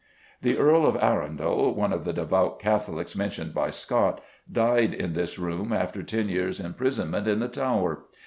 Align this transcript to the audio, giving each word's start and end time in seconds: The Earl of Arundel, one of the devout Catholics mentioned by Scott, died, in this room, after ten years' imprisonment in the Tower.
The 0.41 0.57
Earl 0.57 0.87
of 0.87 0.95
Arundel, 0.99 1.75
one 1.75 1.93
of 1.93 2.05
the 2.05 2.11
devout 2.11 2.59
Catholics 2.59 3.15
mentioned 3.15 3.53
by 3.53 3.69
Scott, 3.69 4.19
died, 4.51 4.95
in 4.95 5.13
this 5.13 5.37
room, 5.37 5.71
after 5.71 6.01
ten 6.01 6.27
years' 6.27 6.59
imprisonment 6.59 7.27
in 7.27 7.37
the 7.37 7.47
Tower. 7.47 8.05